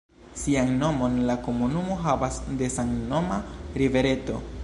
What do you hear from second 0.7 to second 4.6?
nomon la komunumo havas de samnoma rivereto.